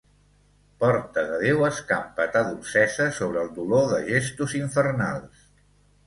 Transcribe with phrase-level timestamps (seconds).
[0.83, 5.45] Porta de Déu, escampa ta dolcesa sobre el dolor de gestos infernals.